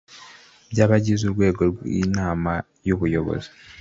[0.71, 2.53] by abagize Urwego rw Inama
[2.87, 3.49] y Ubuyobozi